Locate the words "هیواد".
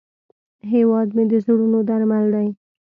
0.71-1.07